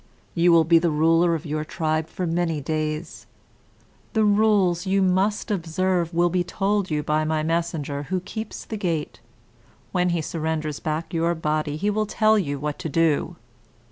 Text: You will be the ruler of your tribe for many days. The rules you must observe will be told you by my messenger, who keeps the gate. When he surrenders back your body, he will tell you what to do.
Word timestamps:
You 0.33 0.51
will 0.51 0.63
be 0.63 0.79
the 0.79 0.89
ruler 0.89 1.35
of 1.35 1.45
your 1.45 1.63
tribe 1.63 2.09
for 2.09 2.25
many 2.25 2.59
days. 2.59 3.27
The 4.13 4.23
rules 4.25 4.87
you 4.87 5.03
must 5.03 5.51
observe 5.51 6.11
will 6.11 6.31
be 6.31 6.43
told 6.43 6.89
you 6.89 7.03
by 7.03 7.23
my 7.23 7.43
messenger, 7.43 8.01
who 8.09 8.19
keeps 8.21 8.65
the 8.65 8.77
gate. 8.77 9.19
When 9.91 10.09
he 10.09 10.21
surrenders 10.23 10.79
back 10.79 11.13
your 11.13 11.35
body, 11.35 11.77
he 11.77 11.91
will 11.91 12.07
tell 12.07 12.39
you 12.39 12.57
what 12.57 12.79
to 12.79 12.89
do. 12.89 13.35